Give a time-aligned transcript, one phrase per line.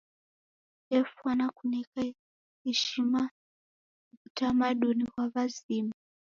[0.89, 1.99] Defwana kuneka
[2.71, 3.21] ishima
[4.17, 5.95] w'utamaduni ghwa w'azima.